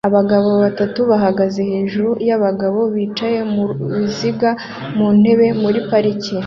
[0.09, 4.49] Abagabo batatu bahagaze hejuru yabagabo bicaye muruziga
[4.93, 6.33] ku ntebe muri parike